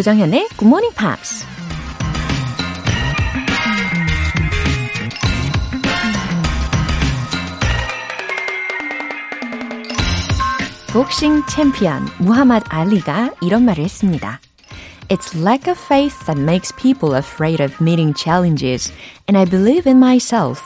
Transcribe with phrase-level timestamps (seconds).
[0.00, 1.44] 조정현의 Good Morning Pops.
[10.90, 14.40] 복싱 챔피언 무하마드 알리가 이런 말을 했습니다.
[15.08, 18.90] It's lack of faith that makes people afraid of meeting challenges,
[19.28, 20.62] and I believe in myself.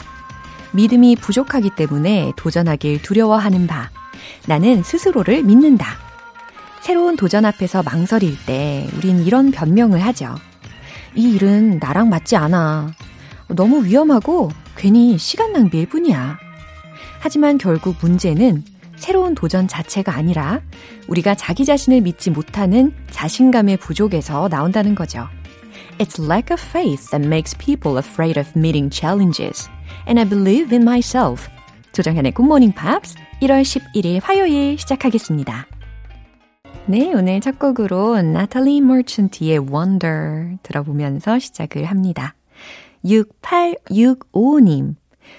[0.70, 3.90] 믿음이 부족하기 때문에 도전하길 두려워하는 바.
[4.46, 6.03] 나는 스스로를 믿는다.
[6.84, 10.34] 새로운 도전 앞에서 망설일 때 우린 이런 변명을 하죠.
[11.14, 12.92] 이 일은 나랑 맞지 않아.
[13.48, 16.36] 너무 위험하고 괜히 시간 낭비일 뿐이야.
[17.20, 18.64] 하지만 결국 문제는
[18.96, 20.60] 새로운 도전 자체가 아니라
[21.08, 25.26] 우리가 자기 자신을 믿지 못하는 자신감의 부족에서 나온다는 거죠.
[25.96, 29.70] It's lack of faith that makes people afraid of meeting challenges.
[30.06, 31.48] And I believe in myself.
[31.92, 35.66] 조정현의 Good Morning Pops 1월 11일 화요일 시작하겠습니다.
[36.86, 42.34] 네, 오늘 첫 곡으로 나탈리 머천트의 Wonder 들어보면서 시작을 합니다.
[43.06, 44.94] 6865님.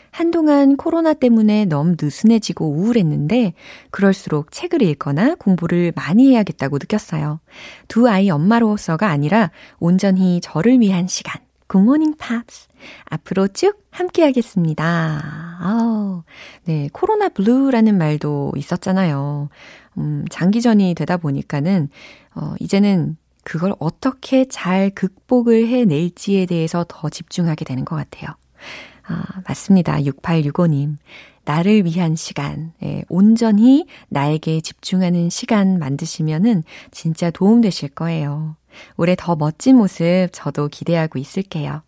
[0.10, 3.54] 한동안 코로나 때문에 너무 느슨해지고 우울했는데
[3.92, 7.40] 그럴수록 책을 읽거나 공부를 많이 해야겠다고 느꼈어요.
[7.88, 11.46] 두 아이 엄마로서가 아니라 온전히 저를 위한 시간.
[11.68, 12.68] 굿모닝 팝스.
[13.06, 15.58] 앞으로 쭉 함께 하겠습니다.
[15.60, 16.24] 아우,
[16.66, 19.50] 네, 코로나 블루라는 말도 있었잖아요.
[19.98, 21.90] 음, 장기전이 되다 보니까는,
[22.36, 28.36] 어, 이제는 그걸 어떻게 잘 극복을 해낼지에 대해서 더 집중하게 되는 것 같아요.
[29.08, 29.98] 아, 맞습니다.
[30.00, 30.98] 6865님.
[31.46, 38.56] 나를 위한 시간, 예, 온전히 나에게 집중하는 시간 만드시면은 진짜 도움 되실 거예요.
[38.98, 41.84] 올해 더 멋진 모습 저도 기대하고 있을게요.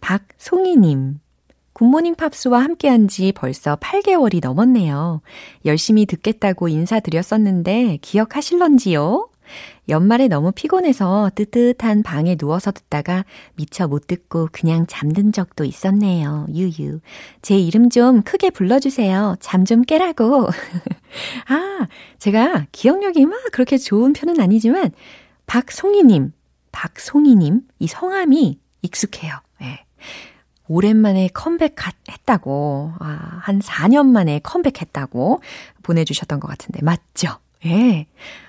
[0.00, 1.18] 박송이님.
[1.74, 5.20] 굿모닝 팝스와 함께한 지 벌써 8개월이 넘었네요.
[5.64, 9.28] 열심히 듣겠다고 인사드렸었는데 기억하실런지요?
[9.88, 13.24] 연말에 너무 피곤해서 뜨뜻한 방에 누워서 듣다가
[13.56, 16.46] 미처 못 듣고 그냥 잠든 적도 있었네요.
[16.54, 17.00] 유유.
[17.42, 19.36] 제 이름 좀 크게 불러주세요.
[19.40, 20.48] 잠 좀 깨라고.
[21.48, 21.86] 아,
[22.18, 24.90] 제가 기억력이 막 그렇게 좋은 편은 아니지만,
[25.46, 26.32] 박송이님,
[26.72, 29.34] 박송이님, 이 성함이 익숙해요.
[29.62, 29.64] 예.
[29.64, 29.84] 네.
[30.68, 35.40] 오랜만에 컴백했다고, 아, 한 4년 만에 컴백했다고
[35.82, 37.36] 보내주셨던 것 같은데, 맞죠?
[37.66, 38.06] 예.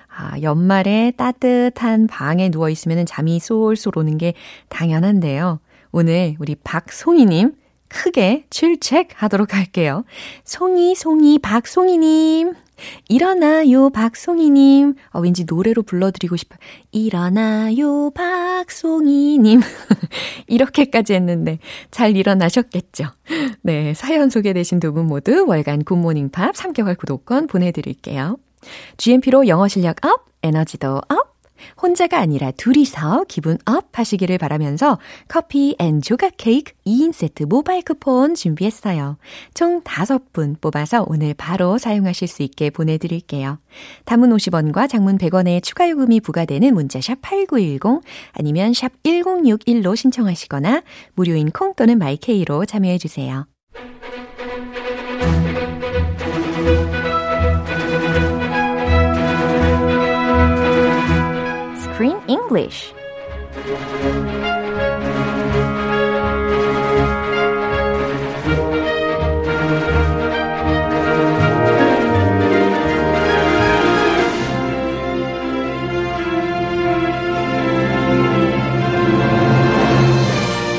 [0.08, 4.32] 아, 연말에 따뜻한 방에 누워 있으면 잠이 쏠쏠 오는 게
[4.68, 5.60] 당연한데요.
[5.92, 7.54] 오늘 우리 박송이님
[7.88, 10.04] 크게 출첵하도록 할게요.
[10.44, 12.54] 송이, 송이, 박송이님.
[13.08, 14.94] 일어나요, 박송이님.
[15.12, 16.58] 어, 왠지 노래로 불러드리고 싶어요.
[16.92, 19.60] 일어나요, 박송이님.
[20.46, 21.58] 이렇게까지 했는데
[21.90, 23.06] 잘 일어나셨겠죠?
[23.62, 28.38] 네, 사연 소개되신 두 분 모두 월간 굿모닝 팝 3개월 구독권 보내드릴게요.
[28.96, 31.35] GMP로 영어 실력 up, 에너지도 up,
[31.80, 38.34] 혼자가 아니라 둘이서 기분 up 하시기를 바라면서 커피 and 조각 케이크 2인 세트 모바일 쿠폰
[38.34, 39.18] 준비했어요.
[39.54, 43.58] 총 5분 뽑아서 오늘 바로 사용하실 수 있게 보내드릴게요.
[44.04, 48.02] 담은 50원과 장문 100원의 추가 요금이 부과되는 문자샵 8910
[48.32, 50.82] 아니면 샵 1061로 신청하시거나
[51.14, 53.46] 무료인 콩 또는 마이케이로 참여해주세요.
[62.27, 62.93] English.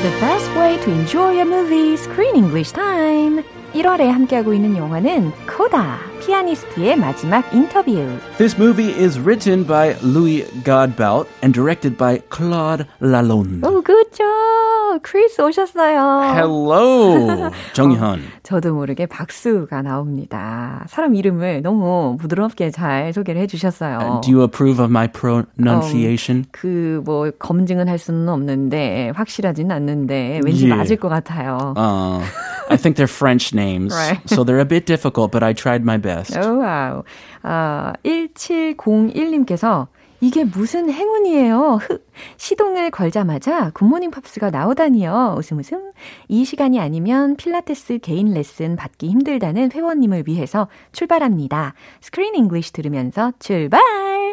[0.01, 3.43] The best way to enjoy a movie, Screen English time.
[3.73, 6.06] 1월에 함께하고 있는 영화는 코다.
[6.27, 7.93] 피아니스트의 마지막 인터뷰.
[8.37, 13.63] This movie is written by Louis Godbout and directed by Claude Lalonde.
[13.65, 14.56] 오, good job.
[15.02, 16.34] 크리스 오셨어요.
[16.34, 18.02] Hello, 정현.
[18.02, 20.84] 어, 저도 모르게 박수가 나옵니다.
[20.88, 23.98] 사람 이름을 너무 부드럽게 잘 소개를 해주셨어요.
[23.98, 26.44] Uh, do you approve of my pronunciation?
[26.46, 30.76] 어, 그뭐 검증은 할 수는 없는데 확실하진 않는데 왠지 yeah.
[30.78, 31.74] 맞을 것 같아요.
[31.76, 32.24] Uh,
[32.70, 34.20] I think they're French names, right.
[34.26, 36.36] so they're a bit difficult, but I tried my best.
[36.38, 37.02] 오, wow.
[37.42, 39.88] 아, 1701님께서
[40.20, 41.78] 이게 무슨 행운이에요.
[41.80, 42.04] 흐,
[42.36, 45.36] 시동을 걸자마자 굿모닝 팝스가 나오다니요.
[45.38, 45.92] 웃음 웃음.
[46.26, 51.74] 이 시간이 아니면 필라테스 개인 레슨 받기 힘들다는 회원님을 위해서 출발합니다.
[52.00, 53.80] 스크린 잉글리시 들으면서 출발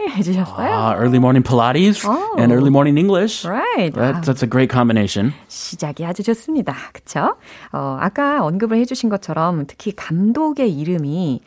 [0.09, 0.69] 해주셨어요.
[0.69, 2.35] Ah, early morning Pilates oh.
[2.37, 3.45] and early morning English.
[3.45, 3.93] Right.
[3.93, 5.33] That, that's a great combination.
[5.47, 6.75] 시작이 아주 좋습니다.
[6.93, 7.35] 그쵸?
[7.71, 11.41] 어, 아까 언급을 해주신 것처럼 특히 감독의 이름이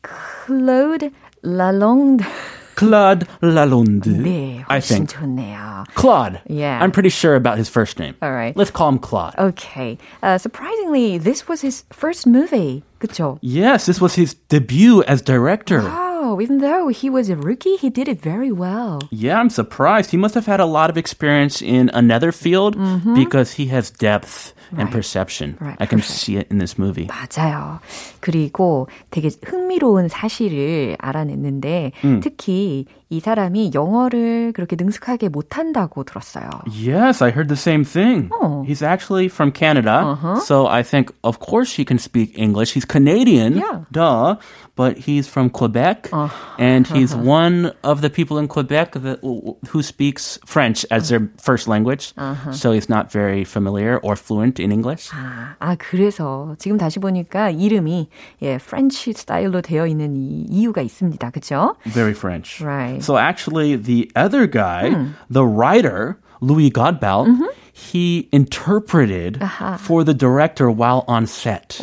[0.00, 1.10] 클로드
[1.42, 2.24] 랄롱드
[2.77, 4.07] Claude Lalonde.
[4.07, 5.09] 네, I 훨씬 think.
[5.11, 5.85] 좋네요.
[5.93, 6.41] Claude.
[6.47, 6.79] Yeah.
[6.81, 8.15] I'm pretty sure about his first name.
[8.21, 8.55] All right.
[8.57, 9.35] Let's call him Claude.
[9.37, 9.97] Okay.
[10.23, 12.83] Uh, surprisingly, this was his first movie.
[12.99, 13.37] 그쵸?
[13.41, 15.81] Yes, this was his debut as director.
[15.85, 19.01] Oh, even though he was a rookie, he did it very well.
[19.11, 20.09] Yeah, I'm surprised.
[20.11, 22.77] He must have had a lot of experience in another field
[23.13, 25.54] because he has depth And perception.
[25.54, 25.64] Mm-hmm.
[25.64, 26.18] Right, I can perfect.
[26.18, 27.06] see it in this movie.
[27.06, 27.80] 맞아요.
[28.20, 32.20] 그리고 되게 흥미로운 사실을 알아냈는데 음.
[32.20, 36.49] 특히 이 사람이 영어를 그렇게 능숙하게 못한다고 들었어요.
[36.67, 38.29] Yes, I heard the same thing.
[38.33, 38.63] Oh.
[38.65, 40.01] He's actually from Canada.
[40.03, 40.39] Uh-huh.
[40.39, 42.73] So I think, of course, he can speak English.
[42.73, 43.57] He's Canadian.
[43.57, 43.85] Yeah.
[43.91, 44.37] Duh.
[44.75, 46.09] But he's from Quebec.
[46.11, 47.21] Uh, And he's uh-huh.
[47.23, 52.13] one of the people in Quebec that, who speaks French as their first language.
[52.17, 52.51] Uh-huh.
[52.51, 55.11] So he's not very familiar or fluent in English.
[55.13, 58.09] 아, 아, 그래서 지금 다시 보니까 이름이
[58.41, 61.29] 예, 프렌치 스타일로 되어 있는 이 이유가 있습니다.
[61.29, 61.75] 그죠?
[61.85, 62.63] Very French.
[62.63, 62.96] Right.
[63.01, 67.27] So actually, the other guy, the writer, Louis Godbout,
[67.71, 69.41] he interpreted
[69.79, 71.79] for the director while on set.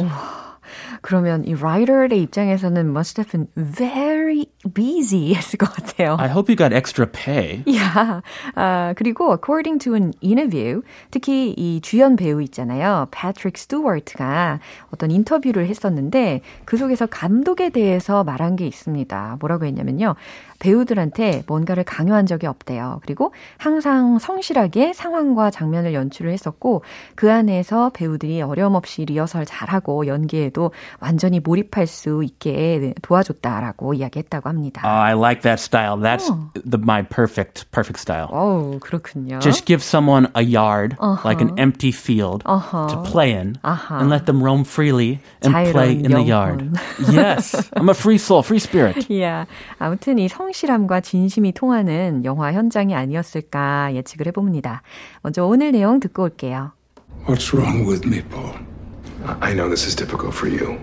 [1.02, 6.16] 그러면 이 라이터의 입장에서는 must have been very busy 했을 것 같아요.
[6.20, 7.64] I hope he got extra pay.
[7.66, 8.20] Yeah.
[8.54, 13.08] 아, 그리고 according to an interview, 특히 이 주연 배우 있잖아요.
[13.12, 14.60] 패트릭 스튜어트가
[14.92, 19.38] 어떤 인터뷰를 했었는데 그 속에서 감독에 대해서 말한 게 있습니다.
[19.40, 20.16] 뭐라고 했냐면요.
[20.59, 22.99] 배우들한테 뭔가를 강요한 적이 없대요.
[23.03, 26.83] 그리고 항상 성실하게 상황과 장면을 연출을 했었고
[27.15, 34.81] 그 안에서 배우들이 어려움 없이 리허설 잘하고 연기에도 완전히 몰입할 수 있게 도와줬다라고 이야기했다고 합니다.
[34.85, 35.97] Oh, I like that style.
[35.97, 38.27] That's the my perfect perfect style.
[38.31, 39.39] 어우, 그렇군요.
[39.39, 44.41] Just give someone a yard, like an empty field, to play in, and let them
[44.43, 46.27] roam freely and play in the 영혼.
[46.27, 46.79] yard.
[47.11, 49.05] yes, I'm a free soul, free spirit.
[49.09, 49.45] yeah.
[49.79, 54.82] 아무튼 이 성 실함과 진심이 통하는 영화 현장이 아니었을까 예측을 해봅니다.
[55.22, 56.72] 먼저 오늘 내용 듣고 올게요.
[57.26, 58.54] What's wrong with me, Paul?
[59.40, 60.78] I know this is difficult for you,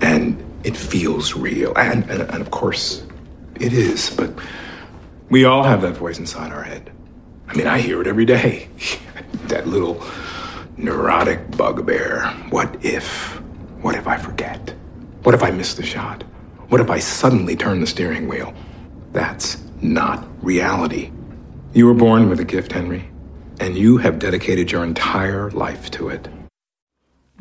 [0.00, 3.04] and it feels real, and, and, and of course,
[3.60, 4.30] it is, but
[5.30, 6.90] we all have that voice inside our head.
[7.48, 8.68] I mean, I hear it every day.
[9.48, 10.02] that little
[10.76, 12.26] neurotic bugbear.
[12.50, 13.40] What if?
[13.82, 14.74] What if I forget?
[15.22, 16.22] What if I miss the shot?
[16.68, 18.52] What if I suddenly turn the steering wheel?
[19.13, 21.11] That's not reality.
[21.73, 23.03] You were born with a gift, Henry,
[23.59, 26.29] and you have dedicated your entire life to it.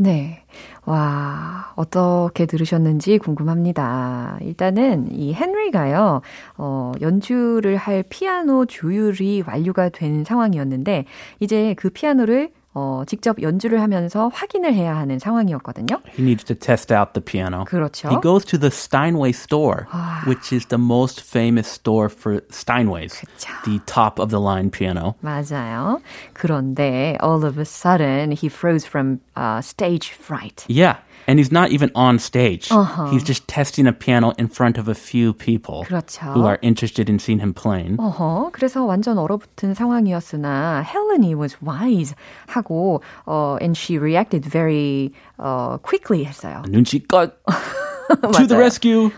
[0.00, 0.44] 네.
[0.84, 4.38] 와, 어떻게 들으셨는지 궁금합니다.
[4.40, 6.22] 일단은 이 헨리가요,
[6.56, 11.04] 어, 연주를 할 피아노 조율이 완료가 된 상황이었는데,
[11.40, 16.00] 이제 그 피아노를 어, 직접 연주를 하면서 확인을 해야 하는 상황이었거든요.
[16.16, 17.64] He needs to test out the piano.
[17.64, 18.08] 그렇죠.
[18.08, 19.86] He goes to the Steinway store,
[20.26, 23.50] which is the most famous store for Steinways, 그쵸.
[23.64, 25.16] the top of the line piano.
[25.20, 26.00] 맞아요.
[26.34, 30.64] 그런데 all of a sudden he froze from uh, stage fright.
[30.68, 30.98] Yeah.
[31.27, 32.67] And he's not even on stage.
[33.09, 36.33] He's just testing a piano in front of a few people 그렇죠.
[36.33, 37.95] who are interested in seeing him playing.
[37.97, 42.13] 어허, 그래서 완전 얼어붙은 상황이었으나 헬렌이 was wise
[42.47, 46.61] 하고 어, and she reacted very uh, quickly 했어요.
[46.67, 47.31] 눈치껏
[48.33, 48.59] to the 맞아요.
[48.59, 49.11] rescue.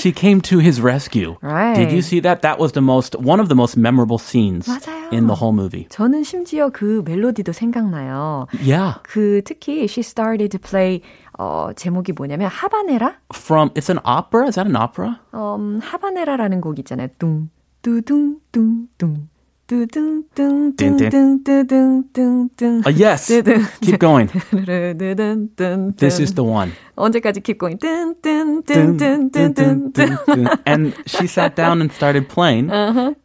[0.00, 1.36] She came to his rescue.
[1.42, 1.74] Right.
[1.76, 2.42] Did you see that?
[2.42, 4.99] That was the most one of the most memorable scenes 맞아요.
[5.11, 5.87] In the whole movie.
[5.89, 8.47] 저는 심지어 그 멜로디도 생각나요.
[8.63, 8.99] Yeah.
[9.03, 11.01] 그 특히 she started to play
[11.37, 13.15] 어, 제목이 뭐냐면 하바네라?
[13.33, 14.47] From it's an opera.
[14.47, 15.19] Is that an opera?
[15.33, 17.07] 음, 하바네라라는 곡 있잖아요.
[17.17, 17.49] 뚱
[17.81, 19.30] 뚜둥 뚱뚱 뚜둥 뚱뚱뚱뚱뚱뚱
[19.70, 19.84] Uh,
[22.94, 23.26] yes.
[23.28, 24.28] 뚜둥 Keep going.
[24.28, 26.70] 뚜두둔 This is the one.
[26.96, 27.76] 언제까지 keep going?
[27.76, 30.48] Dun, dun, dun, dun, 뜬뜬뜬뜬뜬뜬 dun.
[30.64, 32.70] And she sat down and started playing,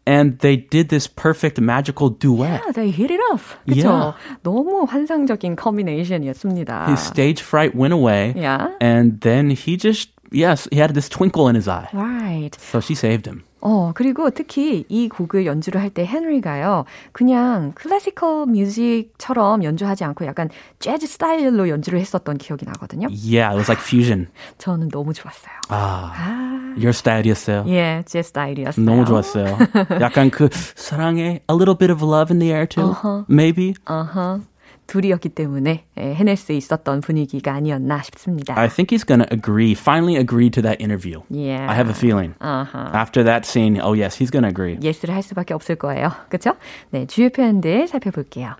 [0.07, 2.59] and they did this perfect magical duet.
[2.65, 3.57] Yeah, they hit it off.
[3.69, 3.85] 그쵸?
[3.85, 4.13] Yeah.
[4.43, 6.87] 너무 환상적인 커미네이션이었습니다.
[6.89, 8.73] His stage fright went away, Yeah.
[8.81, 11.87] and then he just yes, he had this twinkle in his eye.
[11.93, 12.57] Right.
[12.59, 13.43] So she saved him.
[13.60, 20.48] 어, 그리고 특히 이 곡을 연주를 할 때 헨리가요, 그냥 클래시컬 뮤직처럼 연주하지 않고 약간
[20.78, 23.08] 재즈 스타일로 연주를 했었던 기억이 나거든요.
[23.08, 24.28] Yeah, it was like fusion.
[24.58, 25.54] 저는 너무 좋았어요.
[25.68, 27.64] 아, 아, your 스타일이었어요.
[27.68, 28.84] 예, 제 스타일이었어요.
[28.84, 29.56] 너무 좋았어요.
[30.00, 32.94] 약간 그 사랑에 a little bit of love in the air too.
[33.30, 33.74] Maybe.
[33.86, 34.40] 어허.
[34.86, 38.58] 둘이었기 때문에 예, 해낼 수 있었던 분위기가 아니었나 싶습니다.
[38.58, 41.22] I think he's going to agree, finally agree to that interview.
[41.30, 41.66] Yeah.
[41.68, 42.34] I have a feeling.
[42.40, 42.94] 어허.
[42.94, 44.78] After that scene, oh yes, he's going to agree.
[44.82, 46.10] 예스를 할 수밖에 없을 거예요.
[46.28, 46.56] 그렇죠?
[46.90, 48.54] 네, 주요 표현들 살펴볼게요.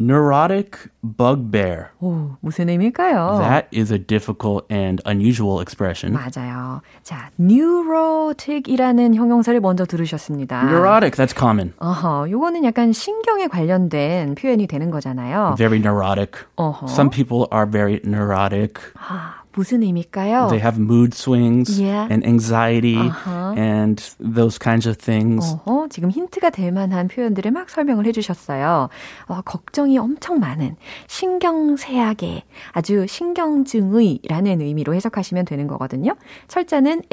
[0.00, 1.88] Neurotic bugbear.
[2.00, 3.38] 오, 무슨 의미일까요?
[3.40, 6.14] That is a difficult and unusual expression.
[6.14, 6.82] 맞아요.
[7.02, 10.62] 자, neurotic이라는 형용사를 먼저 들으셨습니다.
[10.68, 11.72] Neurotic, that's common.
[11.80, 15.56] 어허, 요거는 약간 신경에 관련된 표현이 되는 거잖아요.
[15.58, 16.46] Very neurotic.
[16.54, 16.86] 어허.
[16.86, 18.74] Some people are very neurotic.
[18.94, 20.47] 아, 무슨 의미일까요?
[20.49, 22.07] They have mood swings Yeah.
[22.11, 23.53] and anxiety Uh-huh.
[23.57, 25.55] and those kinds of things.
[25.65, 28.89] 어허, 지금 힌트가 될 만한 표현들을 막 설명을 해주셨어요.
[29.27, 30.75] 어, 걱정이 엄청 많은
[31.07, 36.15] 신경쇠약의 아주 신경증의라는 의미로 해석하시면 되는 거거든요.
[36.47, 37.03] 철자는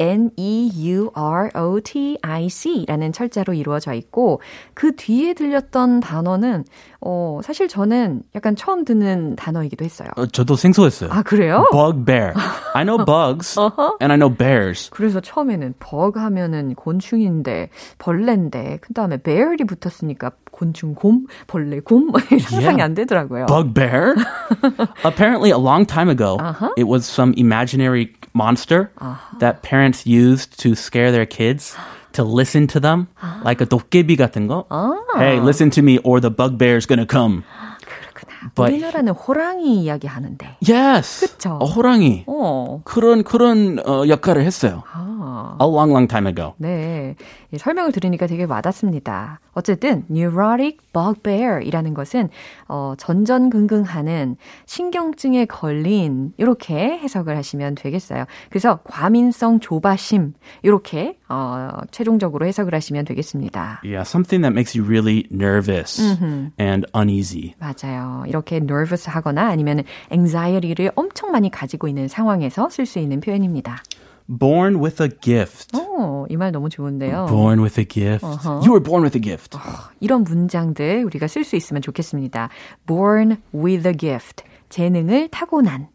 [1.81, 4.41] N-E-U-R-O-T-I-C라는 철자로 이루어져 있고
[4.73, 6.65] 그 뒤에 들렸던 단어는
[7.03, 10.09] 어, 사실 저는 약간 처음 듣는 단어이기도 했어요.
[10.17, 11.09] 어, 저도 생소했어요.
[11.11, 11.65] 아, 그래요?
[11.71, 12.33] Bugbear.
[12.75, 13.59] I know bugs
[13.99, 14.89] and I know bears.
[14.91, 22.61] 그래서 처음에는 버그 하면은 곤충인데 벌레인데 그 다음에 bear이 붙었으니까 곤충 곰, 벌레 곰 상상이
[22.77, 22.83] Yeah.
[22.83, 23.47] 안 되더라고요.
[23.47, 24.15] Bugbear?
[25.03, 26.69] Apparently, a long time ago, Uh-huh.
[26.77, 28.91] it was some imaginary monster
[29.39, 31.75] that parents used to scare their kids
[32.12, 33.06] to listen to them,
[33.44, 34.64] like a 도깨비 같은 거.
[35.16, 37.42] Hey, listen to me, or the bugbear's gonna come.
[37.84, 38.52] 그렇구나.
[38.54, 40.56] But- 우리나라는 호랑이 이야기 하는데.
[40.66, 41.26] Yes.
[41.32, 41.58] 그쵸.
[41.60, 42.24] 어, 호랑이.
[42.26, 42.80] 어.
[42.84, 44.82] 그런 그런 어, 역할을 했어요.
[44.92, 45.56] 아.
[45.60, 46.54] A long, long time ago.
[46.58, 47.16] 네.
[47.51, 49.39] 이 설명을 들으니까 되게 와닿습니다.
[49.53, 52.29] 어쨌든 neurotic bugbear이라는 것은
[52.67, 58.25] 어, 전전긍긍하는 신경증에 걸린 이렇게 해석을 하시면 되겠어요.
[58.49, 63.81] 그래서 과민성 조바심 이렇게 어, 최종적으로 해석을 하시면 되겠습니다.
[63.83, 66.01] Yeah, something that makes you really nervous
[66.59, 67.53] and uneasy.
[67.59, 68.23] 맞아요.
[68.27, 73.83] 이렇게 nervous 하거나 아니면 anxiety를 엄청 많이 가지고 있는 상황에서 쓸 수 있는 표현입니다.
[74.29, 75.75] Born with a gift.
[75.77, 77.25] 오, 이 말 너무 좋은데요.
[77.27, 78.25] Born with a gift.
[78.63, 79.57] You were born with a gift.
[79.99, 82.49] 이런 문장들 우리가 쓸 수 있으면 좋겠습니다.
[82.87, 84.43] born with a gift.
[84.69, 85.89] 재능을 타고난.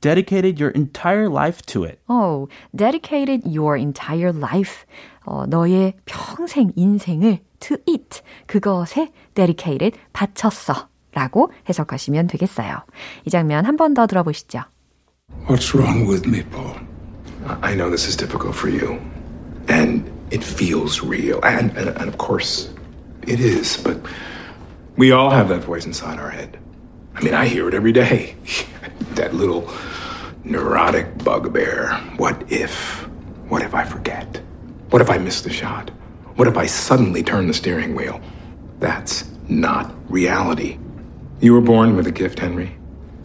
[0.00, 1.98] Dedicated your entire life to it.
[2.08, 4.84] Oh, dedicated your entire life.
[5.24, 8.20] 어, 너의 평생 인생을 to it.
[8.46, 10.88] 그것에 dedicated 바쳤어.
[11.12, 12.84] 라고 해석하시면 되겠어요.
[13.26, 14.60] 이 장면 한 번 더 들어보시죠.
[15.48, 16.76] What's wrong with me, Paul?
[17.62, 19.00] I know this is difficult for you.
[19.68, 21.40] And it feels real.
[21.44, 22.72] And, and, and of course,
[23.26, 23.76] it is.
[23.76, 23.98] But
[24.96, 26.58] we all have that voice inside our head.
[27.14, 28.36] I mean, I hear it every day.
[29.14, 29.70] that little
[30.44, 31.94] neurotic bugbear.
[32.16, 33.06] What if?
[33.48, 34.40] What if I forget?
[34.90, 35.90] What if I miss the shot?
[36.36, 38.20] What if I suddenly turn the steering wheel?
[38.78, 40.78] That's not reality.
[41.40, 42.76] You were born with a gift, Henry,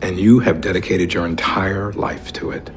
[0.01, 2.69] and you have dedicated your entire life to it.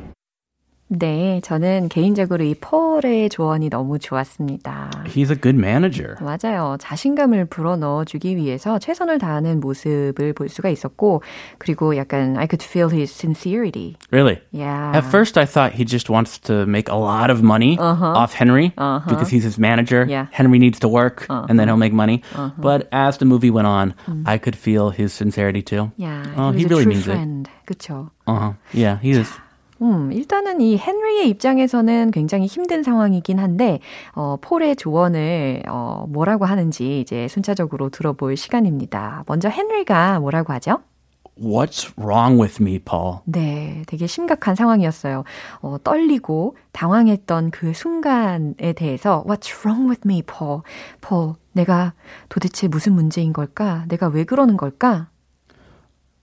[0.90, 4.88] 네, 저는 개인적으로 이 폴의 조언이 너무 좋았습니다.
[5.04, 6.16] He's a good manager.
[6.20, 6.78] 맞아요.
[6.80, 11.22] 자신감을 불어넣어주기 위해서 최선을 다하는 모습을 볼 수가 있었고,
[11.58, 13.96] 그리고 약간 I could feel his sincerity.
[14.10, 14.40] Really?
[14.50, 14.96] Yeah.
[14.96, 18.72] At first, I thought he just wants to make a lot of money off Henry
[19.06, 20.06] because he's his manager.
[20.08, 20.28] Yeah.
[20.32, 22.22] Henry needs to work and then he'll make money.
[22.56, 23.92] But as the movie went on,
[24.24, 25.92] I could feel his sincerity too.
[25.98, 27.12] Yeah, Oh, he was he a really true means it.
[27.12, 27.48] friend.
[27.66, 28.08] 그쵸.
[28.26, 28.52] Uh huh.
[28.72, 29.28] Yeah, he is.
[29.80, 33.78] 음, 일단은 이 헨리의 입장에서는 굉장히 힘든 상황이긴 한데,
[34.12, 39.24] 어, 폴의 조언을, 어, 뭐라고 하는지 이제 순차적으로 들어볼 시간입니다.
[39.26, 40.80] 먼저 헨리가 뭐라고 하죠?
[41.40, 43.18] What's wrong with me, Paul?
[43.24, 45.22] 네, 되게 심각한 상황이었어요.
[45.60, 50.62] 어, 떨리고 당황했던 그 순간에 대해서 What's wrong with me, Paul?
[51.00, 51.92] Paul, 내가
[52.28, 53.84] 도대체 무슨 문제인 걸까?
[53.88, 55.10] 내가 왜 그러는 걸까?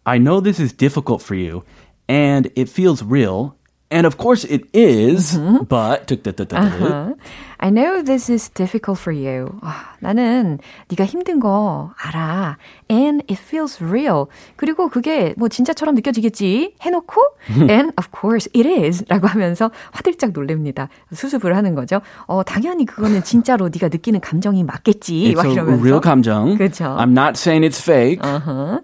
[0.04, 1.64] I know this is difficult for you,
[2.09, 3.55] and it feels real.
[3.93, 5.37] And of course it is,
[5.69, 6.07] but
[6.53, 7.15] Uh-huh.
[7.59, 9.59] I know this is difficult for you.
[9.63, 10.61] 아, 나는
[10.91, 12.57] 네가 힘든 거 알아.
[12.89, 14.27] And it feels real.
[14.55, 17.21] 그리고 그게 뭐 진짜처럼 느껴지겠지 해놓고
[17.69, 20.89] and of course it is 라고 하면서 화들짝 놀랍니다.
[21.13, 22.01] 수습을 하는 거죠.
[22.29, 25.33] 어, 당연히 그거는 진짜로 네가 느끼는 감정이 맞겠지.
[25.35, 25.83] it's 막 a 이러면서.
[25.83, 26.57] real 감정.
[26.57, 26.85] 그쵸.
[26.97, 28.21] I'm not saying it's fake.
[28.25, 28.83] Uh-huh.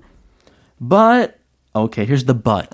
[0.80, 1.38] But
[1.74, 2.68] okay, here's the but.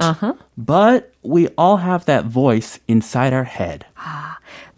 [0.57, 3.87] But we all have that voice inside our head.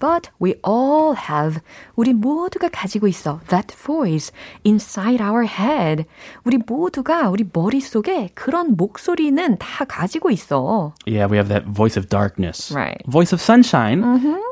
[0.01, 1.61] But we all have
[1.97, 6.05] 우리 모두가 가지고 있어 that voice inside our head.
[6.45, 10.93] 우리 모두가 우리 머릿속에 그런 목소리는 다 가지고 있어.
[11.07, 12.71] Yeah, we have that voice of darkness.
[12.71, 13.01] Right.
[13.07, 14.03] Voice of sunshine.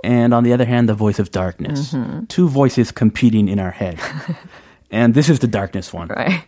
[0.05, 1.95] And on the other hand, the voice of darkness.
[2.29, 3.99] Two voices competing in our head.
[4.91, 6.09] and this is the darkness one.
[6.09, 6.45] Right.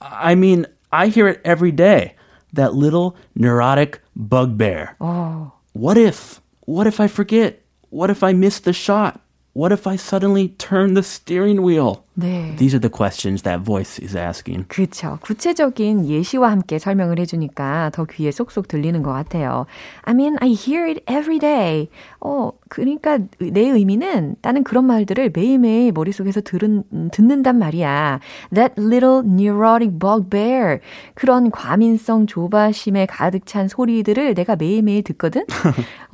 [0.00, 2.15] I mean, I hear it every day.
[2.53, 4.95] That little neurotic bugbear.
[5.01, 5.51] Oh.
[5.73, 6.41] What if?
[6.61, 7.61] What if I forget?
[7.89, 9.21] What if I miss the shot?
[9.57, 12.03] What if I suddenly turn the steering wheel?
[12.13, 12.55] 네.
[12.57, 14.67] These are the questions that voice is asking.
[14.67, 15.17] 그렇죠.
[15.21, 19.65] 구체적인 예시와 함께 설명을 해주니까 더 귀에 쏙쏙 들리는 것 같아요.
[20.03, 21.89] I mean, I hear it every day.
[22.19, 28.19] 어, 그러니까 내 의미는 나는 그런 말들을 매일매일 머릿속에서 들은, 듣는단 말이야.
[28.53, 30.81] That little neurotic bugbear.
[31.15, 35.45] 그런 과민성 조바심에 가득 찬 소리들을 내가 매일매일 듣거든.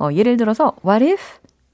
[0.00, 1.20] 어, 예를 들어서, what if?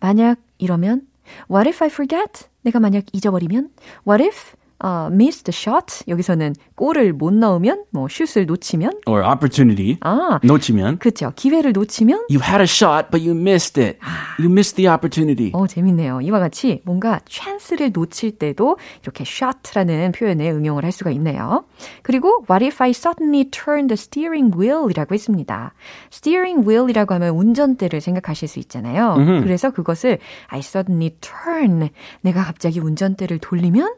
[0.01, 1.03] 만약 이러면
[1.50, 2.48] What if I forget?
[2.62, 3.70] 내가 만약 잊어버리면?
[4.06, 6.05] What if uh, miss the shot.
[6.09, 9.99] 여기서는 골을 못 넣으면, 뭐 슛을 놓치면, or opportunity.
[10.01, 10.99] 아, 놓치면.
[10.99, 11.33] 그렇죠.
[11.37, 13.99] 기회를 놓치면, You had a shot, but you missed it.
[14.39, 15.51] You missed the opportunity.
[15.55, 16.21] 어 재밌네요.
[16.23, 21.65] 이와 같이 뭔가 찬스를 놓칠 때도 이렇게 shot라는 표현을 응용을 할 수가 있네요.
[22.03, 25.73] 그리고 what if I suddenly turn the steering wheel이라고 했습니다.
[26.13, 29.17] steering wheel이라고 하면 운전대를 생각하실 수 있잖아요.
[29.43, 30.19] 그래서 그것을
[30.49, 31.91] I suddenly turn
[32.23, 33.95] 내가 갑자기 운전대를 돌리면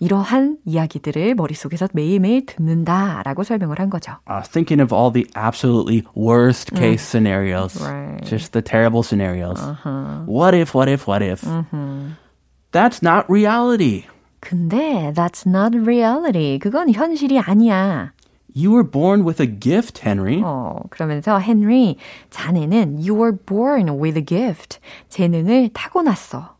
[0.00, 4.12] 이러한 이야기들을 머릿속에서 매일매일 듣는다라고 설명을 한 거죠.
[4.28, 7.80] Uh, thinking of all the absolutely worst case scenarios.
[7.82, 8.24] Right.
[8.24, 9.60] Just the terrible scenarios.
[10.26, 11.42] What if, what if, what if?
[12.72, 14.04] That's not reality.
[14.40, 16.58] 근데 that's not reality.
[16.58, 18.12] 그건 현실이 아니야.
[18.54, 20.40] You were born with a gift, Henry.
[20.42, 21.96] 어, 그러면서 헨리,
[22.30, 24.80] 자네는 you were born with a gift.
[25.08, 26.56] 재능을 타고났어.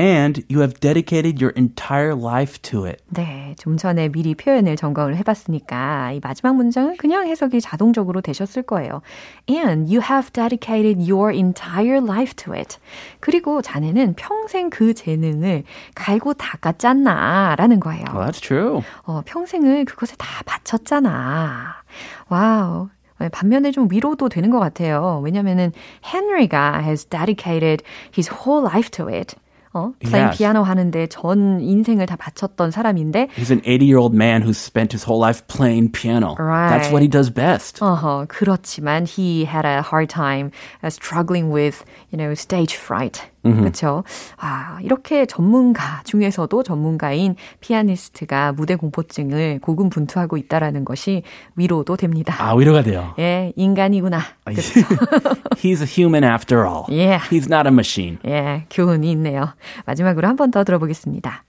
[0.00, 3.02] And you have dedicated your entire life to it.
[3.08, 9.02] 네, 좀 전에 미리 표현을 점검을 해봤으니까 이 마지막 문장은 그냥 해석이 자동적으로 되셨을 거예요.
[9.50, 12.78] And you have dedicated your entire life to it.
[13.20, 15.64] 그리고 자네는 평생 그 재능을
[15.94, 18.04] 갈고 닦았잖아 라는 거예요.
[18.14, 18.80] Well, that's true.
[19.02, 21.74] 어, 평생을 그것에 다 바쳤잖아.
[22.30, 22.88] 와우.
[23.32, 25.20] 반면에 좀 위로도 되는 것 같아요.
[25.22, 27.84] 왜냐면은 헨리가 has dedicated
[28.16, 29.36] his whole life to it.
[29.75, 30.37] 어, playing Yes.
[30.37, 34.95] 피아노 하는데 전 인생을 다 바쳤던 사람인데 He's an 80 year old man who spent
[34.95, 36.35] his whole life playing piano.
[36.39, 36.91] That's Right.
[36.93, 37.83] what he does best.
[37.83, 43.27] 어허, 그렇지만 he had a hard time uh, struggling with, you know, stage fright.
[43.42, 44.04] 그렇죠.
[44.36, 51.22] 아, 이렇게 전문가 중에서도 전문가인 피아니스트가 무대 공포증을 고군분투하고 있다라는 것이
[51.56, 52.34] 위로도 됩니다.
[52.38, 53.14] 아, 위로가 돼요.
[53.18, 54.20] 예, 인간이구나.
[54.46, 56.84] He's a human after all.
[56.88, 57.24] Yeah.
[57.30, 58.18] He's not a machine.
[58.26, 59.54] 예, 교훈이 있네요.
[59.86, 61.44] 마지막으로 한 번 더 들어보겠습니다.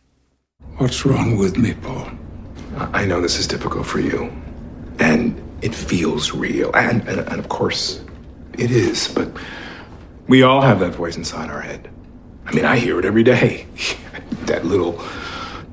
[0.79, 2.05] What's wrong with me, Paul?
[2.93, 4.29] I know this is difficult for you.
[4.99, 6.71] And it feels real.
[6.73, 7.99] And, and, and of course,
[8.57, 9.07] it is.
[9.13, 9.29] But
[10.31, 11.89] we all have that voice inside our head.
[12.45, 13.67] I mean, I hear it every day.
[14.45, 15.03] that little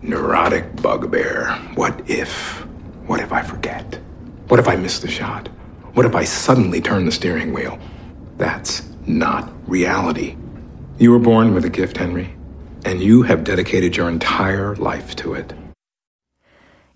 [0.03, 1.53] neurotic bugbear.
[1.77, 2.59] What if?
[3.07, 4.01] What if I forget?
[4.49, 5.47] What if I miss the shot?
[5.95, 7.79] What if I suddenly turn the steering wheel?
[8.37, 10.37] That's not reality.
[10.99, 12.35] You were born with a gift, Henry,
[12.85, 15.53] and you have dedicated your entire life to it.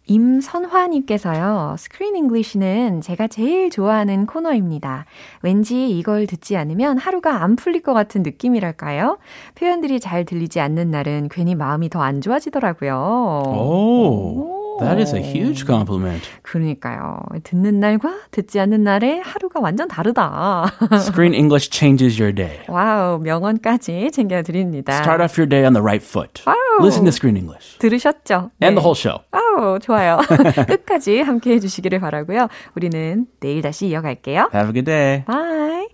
[0.06, 5.06] 임선화님께서요, Screen English는 제가 제일 좋아하는 코너입니다.
[5.42, 9.18] 왠지 이걸 듣지 않으면 하루가 안 풀릴 것 같은 느낌이랄까요?
[9.54, 13.42] 표현들이 잘 들리지 않는 날은 괜히 마음이 더 안 좋아지더라고요.
[13.46, 16.28] Oh, that is a huge compliment.
[16.42, 17.20] 그러니까요.
[17.44, 20.66] 듣는 날과 듣지 않는 날의 하루가 완전 다르다.
[20.92, 22.60] Screen English changes your day.
[22.68, 24.94] 와우, 명언까지 챙겨드립니다.
[25.00, 26.42] Start off your day on the right foot.
[26.46, 26.56] Wow.
[26.80, 27.78] Listen to Screen English.
[27.78, 28.50] 들으셨죠?
[28.62, 28.74] And 네.
[28.74, 29.20] the whole show.
[29.32, 30.18] 아우, 좋아요.
[30.66, 32.48] 끝까지 함께 해 주시기를 바라고요.
[32.76, 34.50] 우리는 내일 다시 이어갈게요.
[34.54, 35.24] Have a good day.
[35.26, 35.88] Bye.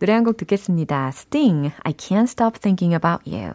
[0.00, 1.08] 노래 한 곡 듣겠습니다.
[1.14, 3.54] Sting, I can't stop thinking about you.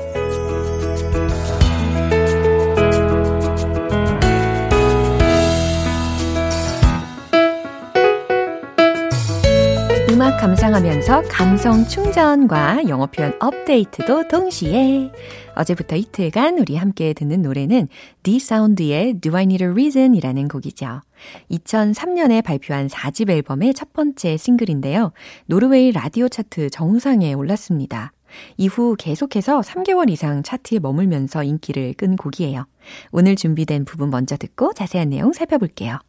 [10.41, 15.11] 감상하면서 감성 충전과 영어 표현 업데이트도 동시에
[15.53, 17.87] 어제부터 이틀간 우리 함께 듣는 노래는
[18.23, 21.01] D'Sound의 Do I Need a Reason 이라는 곡이죠.
[21.51, 25.11] 2003년에 발표한 4집 앨범의 첫 번째 싱글인데요.
[25.45, 28.11] 노르웨이 라디오 차트 정상에 올랐습니다.
[28.57, 32.65] 이후 계속해서 3개월 이상 차트에 머물면서 인기를 끈 곡이에요.
[33.11, 35.99] 오늘 준비된 부분 먼저 듣고 자세한 내용 살펴볼게요.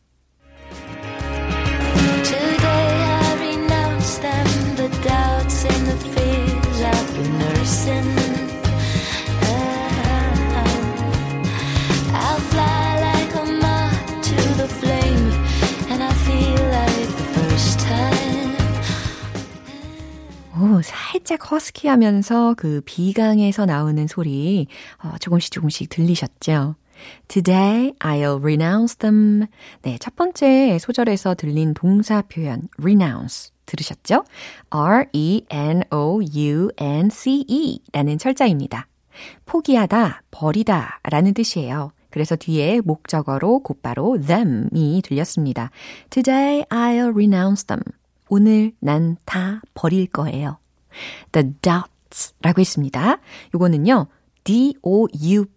[21.33, 24.67] 살짝 허스키하면서 그 비강에서 나오는 소리
[25.03, 26.75] 어, 조금씩 조금씩 들리셨죠?
[27.29, 29.47] Today I'll renounce them.
[29.83, 34.25] 네, 첫 번째 소절에서 들린 동사 표현 renounce 들으셨죠?
[34.71, 35.41] R-E-N-O-U-N-C-E
[37.93, 38.89] 라는 철자입니다.
[39.47, 41.93] 포기하다, 버리다 라는 뜻이에요.
[42.11, 45.71] 그래서 뒤에 목적어로 곧바로 them이 들렸습니다.
[46.11, 47.83] Today I'll renounce them.
[48.29, 50.59] 오늘 난 다 버릴 거예요.
[51.33, 53.19] The doubts 라고 했습니다.
[53.55, 54.07] 요거는요,
[54.45, 55.53] D-O-U-B-T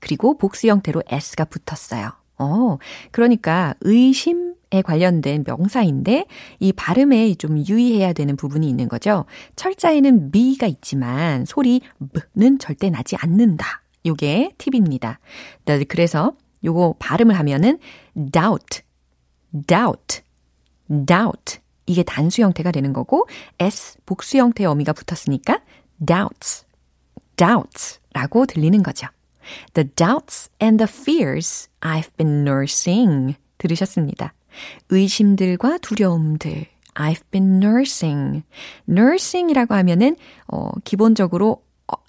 [0.00, 2.12] 그리고 복수 형태로 S가 붙었어요.
[2.38, 2.78] 어,
[3.10, 6.24] 그러니까 의심 에 관련된 명사인데
[6.58, 9.26] 이 발음에 좀 유의해야 되는 부분이 있는 거죠.
[9.54, 11.82] 철자에는 B가 있지만 소리
[12.34, 13.82] B는 절대 나지 않는다.
[14.06, 15.20] 요게 팁입니다.
[15.88, 16.32] 그래서
[16.64, 17.78] 요거 발음을 하면은
[18.14, 18.80] doubt,
[19.66, 20.22] doubt,
[20.88, 21.61] doubt.
[21.86, 23.26] 이게 단수 형태가 되는 거고
[23.58, 25.60] s 복수 형태의 어미가 붙었으니까
[26.04, 26.66] doubts,
[27.36, 29.08] doubts 라고 들리는 거죠.
[29.74, 33.36] The doubts and the fears I've been nursing.
[33.58, 34.34] 들으셨습니다.
[34.90, 36.66] 의심들과 두려움들.
[36.94, 38.42] I've been nursing.
[38.88, 40.16] nursing이라고 하면은,
[40.48, 41.62] 어, 기본적으로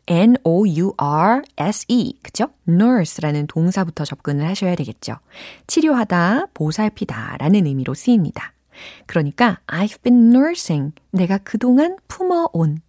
[0.07, 2.19] N-O-U-R-S-E.
[2.21, 2.49] 그죠?
[2.67, 5.15] nurse라는 동사부터 접근을 하셔야 되겠죠.
[5.67, 8.52] 치료하다, 보살피다 라는 의미로 쓰입니다.
[9.05, 10.93] 그러니까 I've been nursing.
[11.12, 12.81] 내가 그동안 품어온.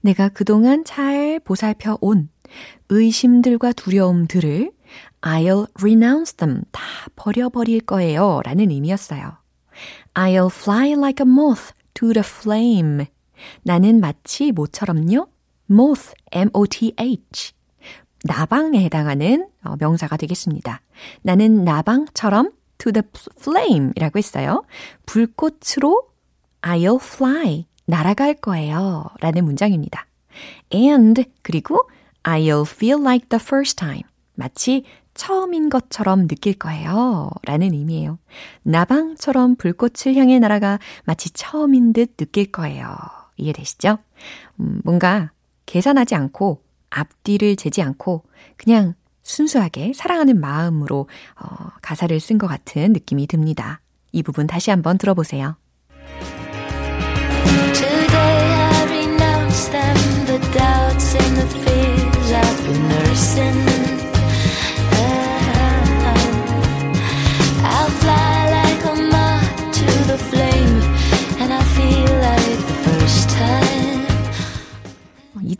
[0.00, 2.30] 내가 그동안 잘 보살펴 온
[2.88, 4.72] 의심들과 두려움들을
[5.20, 6.62] I'll renounce them.
[6.72, 6.82] 다
[7.16, 8.40] 버려버릴 거예요.
[8.44, 9.36] 라는 의미였어요.
[10.14, 13.06] I'll fly like a moth to the flame.
[13.62, 15.28] 나는 마치 모처럼요.
[15.70, 17.52] moth, M-O-T-H.
[18.24, 19.48] 나방에 해당하는
[19.78, 20.80] 명사가 되겠습니다.
[21.22, 23.02] 나는 나방처럼 to the
[23.38, 24.64] flame 이라고 했어요.
[25.06, 26.08] 불꽃으로
[26.62, 27.66] I'll fly.
[27.86, 29.06] 날아갈 거예요.
[29.20, 30.06] 라는 문장입니다.
[30.72, 31.88] And 그리고
[32.22, 34.02] I'll feel like the first time.
[34.34, 37.30] 마치 처음인 것처럼 느낄 거예요.
[37.44, 38.18] 라는 의미예요.
[38.62, 42.96] 나방처럼 불꽃을 향해 날아가 마치 처음인 듯 느낄 거예요.
[43.36, 43.98] 이해되시죠?
[44.60, 45.32] 음, 뭔가
[45.66, 48.24] 계산하지 않고 앞뒤를 재지 않고
[48.56, 48.94] 그냥
[49.28, 51.08] 순수하게 사랑하는 마음으로
[51.40, 53.80] 어, 가사를 쓴 것 같은 느낌이 듭니다.
[54.10, 55.56] 이 부분 다시 한번 들어보세요.
[57.74, 63.67] Today I renounce them, the doubts and the fears I've been nursing.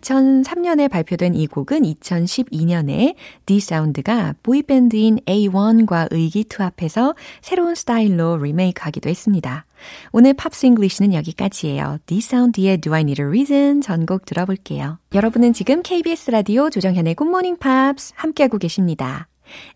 [0.08, 3.14] 2003년에 발표된 이 곡은 2012년에
[3.46, 9.66] D'Sound가 보이밴드인 A1과 의기투합해서 새로운 스타일로 리메이크하기도 했습니다.
[10.12, 11.98] 오늘 Pops English는 여기까지예요.
[12.06, 14.98] D'Sound의 Do I Need a Reason 전곡 들어볼게요.
[15.14, 19.28] 여러분은 지금 KBS 라디오 조정현의 굿모닝 팝스 함께하고 계십니다.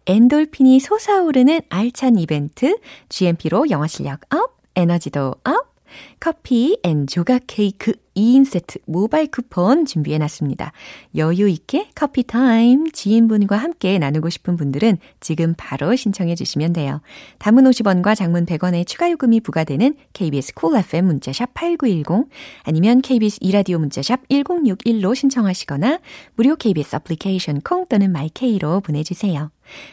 [0.06, 5.72] 엔돌핀이 솟아오르는 알찬 이벤트 GMP로 영어 실력 up, 에너지도 up,
[6.20, 10.72] 커피 and 조각 케이크 2인 세트 모바일 쿠폰 준비해 놨습니다.
[11.16, 17.00] 여유 있게 커피 타임 지인분과 함께 나누고 싶은 분들은 지금 바로 신청해 주시면 돼요.
[17.38, 22.28] 단문 50원과 장문 100원의 추가 요금이 부과되는 KBS Cool FM 문자샵 8910
[22.64, 26.00] 아니면 KBS 2라디오 문자샵 1061로 신청하시거나
[26.34, 29.50] 무료 KBS 애플리케이션 콩 또는 my K로 보내 주세요.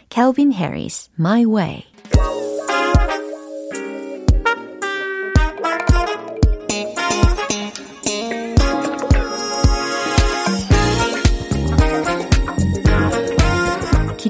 [0.10, 1.89] Calvin Harris, My Way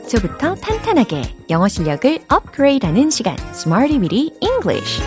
[0.09, 5.03] 기초부터 탄탄하게 영어 실력을 업그레이드하는 시간 Smarty Weedy English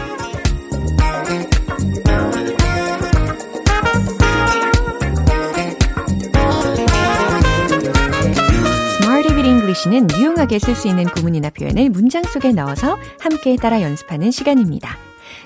[9.01, 14.31] Smarty Weedy English는 유용하게 쓸 수 있는 구문이나 표현을 문장 속에 넣어서 함께 따라 연습하는
[14.31, 14.97] 시간입니다.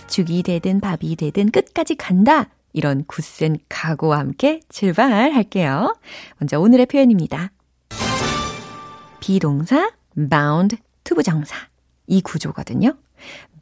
[0.06, 2.50] 죽이 되든 밥이 되든 끝까지 간다.
[2.74, 5.96] 이런 굳센 각오와 함께 출발할게요.
[6.38, 7.52] 먼저 오늘의 표현입니다.
[9.26, 11.56] be동사 bound to부정사
[12.06, 12.96] 이 구조거든요.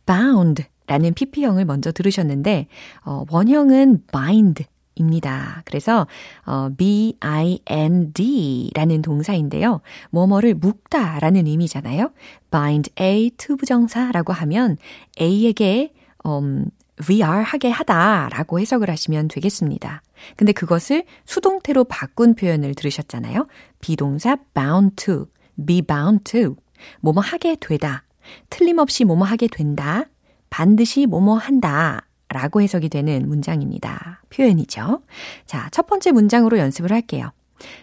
[0.04, 2.66] bound 라는 PP형을 먼저 들으셨는데
[3.06, 5.62] 어, 원형은 bind 입니다.
[5.64, 6.06] 그래서
[6.44, 9.80] 어, B-I-N-D 라는 동사인데요.
[10.10, 12.12] 뭐뭐를 묶다 라는 의미잖아요.
[12.50, 14.76] bind A to부정사라고 하면
[15.18, 15.94] A에게
[16.26, 16.66] 음,
[17.02, 20.02] VR 하게 하다 라고 해석을 하시면 되겠습니다.
[20.36, 23.46] 근데 그것을 수동태로 바꾼 표현을 들으셨잖아요.
[23.80, 25.26] 비동사 bound to
[25.66, 26.56] be bound to.
[27.00, 28.04] 뭐뭐 하게 되다.
[28.50, 30.04] 틀림없이 뭐뭐 하게 된다.
[30.50, 32.06] 반드시 뭐뭐 한다.
[32.28, 34.22] 라고 해석이 되는 문장입니다.
[34.30, 35.02] 표현이죠.
[35.46, 37.30] 자, 첫 번째 문장으로 연습을 할게요.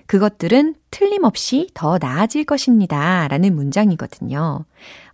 [0.06, 3.28] 그것들은 틀림없이 더 나아질 것입니다.
[3.30, 4.66] 라는 문장이거든요.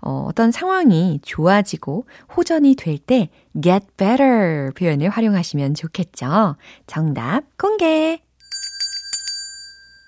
[0.01, 3.29] 어, 어떤 상황이 좋아지고 호전이 될 때
[3.61, 6.55] get better 표현을 활용하시면 좋겠죠.
[6.87, 8.19] 정답 공개!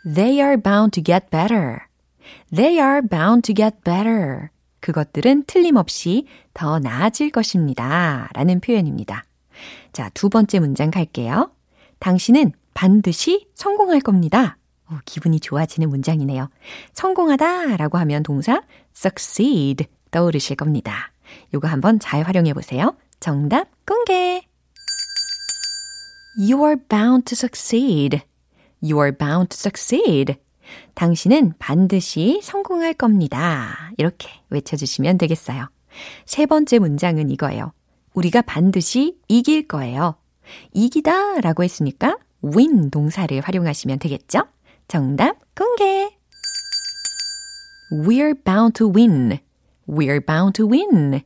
[0.04, 1.89] They are bound to get better.
[2.54, 4.50] They are bound to get better.
[4.80, 8.30] 그것들은 틀림없이 더 나아질 것입니다.
[8.34, 9.24] 라는 표현입니다.
[9.94, 11.52] 자, 두 번째 문장 갈게요.
[12.00, 14.58] 당신은 반드시 성공할 겁니다.
[14.92, 16.50] 오, 기분이 좋아지는 문장이네요.
[16.94, 18.62] 성공하다 라고 하면 동사
[18.96, 21.12] succeed 떠오르실 겁니다.
[21.54, 22.96] 요거 한번 잘 활용해 보세요.
[23.20, 24.42] 정답 공개!
[26.40, 28.22] You are bound to succeed.
[28.82, 30.38] You are bound to succeed.
[30.94, 33.92] 당신은 반드시 성공할 겁니다.
[33.98, 35.70] 이렇게 외쳐주시면 되겠어요.
[36.26, 37.74] 세 번째 문장은 이거예요.
[38.14, 40.16] 우리가 반드시 이길 거예요.
[40.74, 44.46] 이기다 라고 했으니까 win 동사를 활용하시면 되겠죠?
[44.88, 46.10] 정답 공개!
[47.92, 49.40] We're bound to win.
[49.88, 51.22] We're bound to win.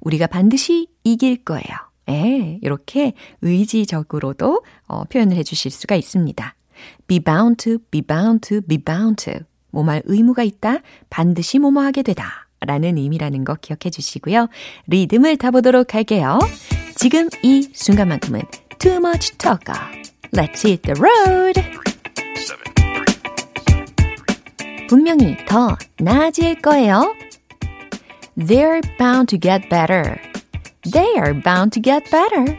[0.00, 1.66] 우리가 반드시 이길 거예요.
[2.08, 6.54] 예, 이렇게 의지적으로도 어, 표현을 해 주실 수가 있습니다.
[7.06, 9.40] Be bound to, be bound to, be bound to.
[9.70, 10.78] 뭐말 의무가 있다,
[11.10, 12.46] 반드시 뭐뭐 하게 되다.
[12.60, 14.48] 라는 의미라는 거 기억해 주시고요.
[14.86, 16.38] 리듬을 타보도록 할게요.
[16.96, 18.40] 지금 이 순간만큼은
[18.78, 19.72] too much talk.
[20.32, 21.60] Let's hit the road.
[24.88, 27.14] 분명히 더 나아질 거예요.
[28.38, 30.18] They're bound to get better.
[30.82, 32.56] They are bound to get better.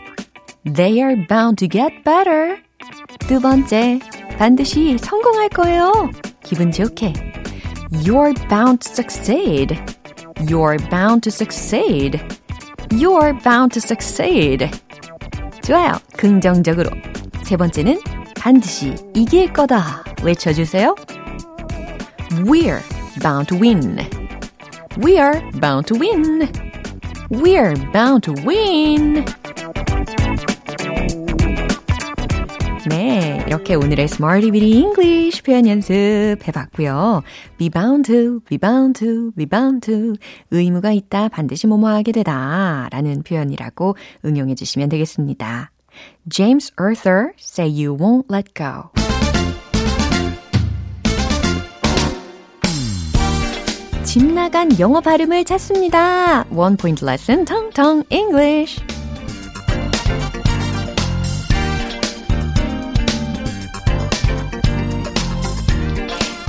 [0.66, 2.58] They are bound to get better.
[3.28, 4.00] 두 번째,
[4.38, 6.10] 반드시 성공할 거예요.
[6.44, 7.12] 기분 좋게.
[7.92, 9.76] You're bound to succeed.
[10.46, 12.22] You're bound to succeed.
[12.90, 14.70] You're bound to succeed.
[15.62, 16.00] 좋아요.
[16.16, 16.90] 긍정적으로.
[17.44, 18.00] 세 번째는
[18.40, 20.06] 반드시 이길 거다.
[20.24, 20.96] 외쳐주세요.
[22.46, 22.80] We're
[23.22, 23.98] bound to win.
[24.98, 26.48] We're bound to win.
[27.30, 29.26] We're bound to win.
[32.90, 37.22] 네, 이렇게 오늘의 Smarty Bitty English 표현 연습 해봤고요.
[37.58, 40.14] be bound to, be bound to, be bound to.
[40.52, 45.72] 의무가 있다, 반드시 뭐뭐 하게 되다 라는 표현이라고 응용해 주시면 되겠습니다.
[46.30, 48.90] James Arthur, say you won't let go.
[54.04, 56.46] 집 나간 영어 발음을 찾습니다.
[56.50, 58.82] One point lesson, Tong Tong English.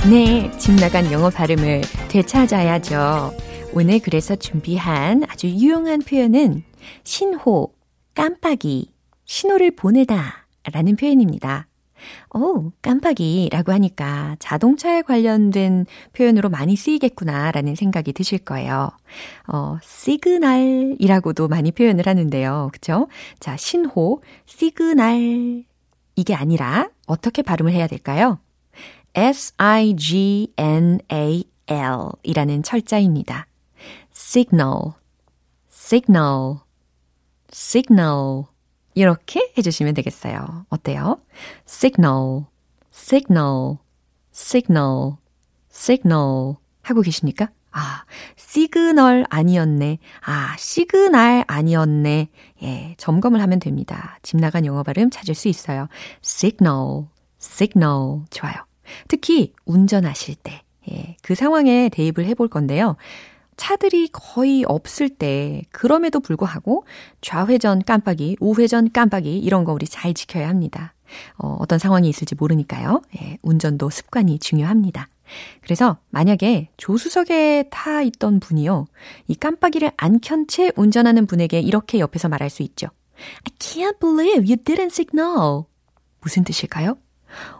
[0.07, 3.35] 네, 집 나간 영어 발음을 되찾아야죠.
[3.73, 6.63] 오늘 그래서 준비한 아주 유용한 표현은
[7.03, 7.73] 신호,
[8.15, 8.91] 깜빡이,
[9.25, 11.67] 신호를 보내다 라는 표현입니다.
[12.33, 18.89] 오, 깜빡이라고 하니까 자동차에 관련된 표현으로 많이 쓰이겠구나 라는 생각이 드실 거예요.
[19.47, 22.69] 어, 시그널이라고도 많이 표현을 하는데요.
[22.71, 23.07] 그쵸?
[23.39, 25.65] 자, 신호, 시그널.
[26.15, 28.39] 이게 아니라 어떻게 발음을 해야 될까요?
[29.13, 30.49] S-I-G-N-A-L
[32.23, 33.47] 이라는 철자입니다.
[34.13, 34.93] signal,
[35.71, 36.57] signal,
[37.51, 38.43] signal.
[38.95, 40.65] 이렇게 해주시면 되겠어요.
[40.69, 41.21] 어때요?
[41.67, 42.45] signal,
[42.93, 43.77] signal,
[44.33, 45.15] signal,
[45.71, 46.55] signal.
[46.81, 47.49] 하고 계십니까?
[47.71, 48.03] 아,
[48.35, 49.99] 시그널 아니었네.
[50.25, 52.29] 아, 시그널 아니었네.
[52.63, 54.17] 예, 점검을 하면 됩니다.
[54.23, 55.87] 집 나간 영어 발음 찾을 수 있어요.
[56.23, 57.05] signal,
[57.39, 58.25] signal.
[58.31, 58.68] 좋아요.
[59.07, 62.95] 특히 운전하실 때, 예, 그 상황에 대입을 해볼 건데요.
[63.57, 66.85] 차들이 거의 없을 때, 그럼에도 불구하고
[67.21, 70.93] 좌회전 깜빡이, 우회전 깜빡이, 이런 거 우리 잘 지켜야 합니다.
[71.37, 73.01] 어, 어떤 상황이 있을지 모르니까요.
[73.21, 75.09] 예, 운전도 습관이 중요합니다.
[75.61, 78.85] 그래서 만약에 조수석에 타 있던 분이요,
[79.27, 82.87] 이 깜빡이를 안 켠 채 운전하는 분에게 이렇게 옆에서 말할 수 있죠.
[83.17, 85.63] I can't believe you didn't signal.
[86.21, 86.97] 무슨 뜻일까요?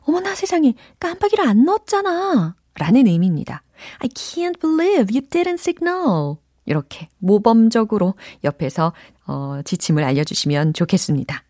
[0.07, 2.55] 어머나 세상에 깜빡이를 안 넣었잖아.
[2.75, 3.63] 라는 의미입니다.
[3.99, 6.35] I can't believe you didn't signal.
[6.65, 8.93] 이렇게 모범적으로 옆에서
[9.25, 11.43] 어, 지침을 알려주시면 좋겠습니다.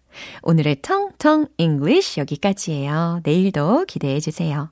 [0.43, 3.21] 오늘의 텅텅 English 여기까지예요.
[3.23, 4.71] 내일도 기대해 주세요.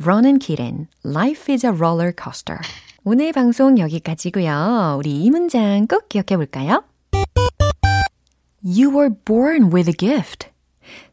[0.00, 2.60] Ronan Keaton, Life is a roller coaster.
[3.04, 4.96] 오늘 방송 여기까지고요.
[4.98, 6.84] 우리 이 문장 꼭 기억해 볼까요?
[8.62, 10.48] You were born with a gift.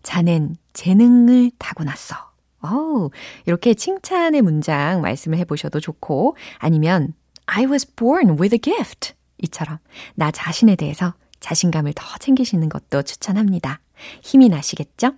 [0.02, 2.16] 자넨 재능을 타고났어.
[2.62, 3.10] 어우,
[3.46, 7.14] 이렇게 칭찬의 문장 말씀을 해보셔도 좋고, 아니면
[7.46, 9.14] I was born with a gift.
[9.42, 9.80] 이처럼
[10.16, 13.82] 나 자신에 대해서 자신감을 더 챙기시는 것도 추천합니다.
[14.22, 15.12] 힘이 나시겠죠?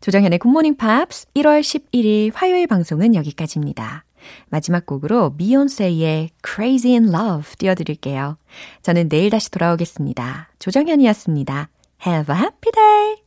[0.00, 4.04] 조정현의 굿모닝 팝스 1월 11일 화요일 방송은 여기까지입니다.
[4.48, 8.38] 마지막 곡으로 미욘세의 Crazy in Love 띄워드릴게요.
[8.82, 10.50] 저는 내일 다시 돌아오겠습니다.
[10.58, 11.68] 조정현이었습니다.
[12.06, 13.22] Have a happy day!